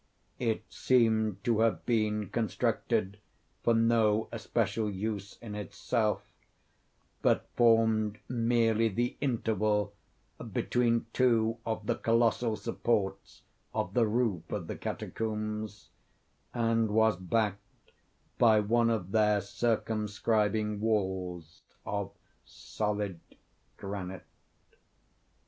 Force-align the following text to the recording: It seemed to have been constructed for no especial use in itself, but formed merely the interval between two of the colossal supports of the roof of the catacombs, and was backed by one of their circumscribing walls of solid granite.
It 0.39 0.63
seemed 0.67 1.43
to 1.43 1.59
have 1.59 1.85
been 1.85 2.29
constructed 2.29 3.19
for 3.61 3.75
no 3.75 4.29
especial 4.31 4.89
use 4.89 5.37
in 5.43 5.53
itself, 5.53 6.23
but 7.21 7.47
formed 7.55 8.17
merely 8.27 8.87
the 8.89 9.15
interval 9.21 9.93
between 10.53 11.05
two 11.13 11.59
of 11.67 11.85
the 11.85 11.93
colossal 11.93 12.55
supports 12.55 13.43
of 13.75 13.93
the 13.93 14.07
roof 14.07 14.49
of 14.51 14.65
the 14.65 14.75
catacombs, 14.75 15.89
and 16.51 16.89
was 16.89 17.15
backed 17.15 17.91
by 18.39 18.59
one 18.59 18.89
of 18.89 19.11
their 19.11 19.39
circumscribing 19.39 20.79
walls 20.79 21.61
of 21.85 22.09
solid 22.43 23.19
granite. 23.77 24.25